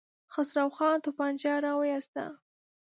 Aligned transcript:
خسرو 0.33 0.65
خان 0.75 0.97
توپانچه 1.05 1.53
را 1.63 1.73
وايسته. 1.79 2.25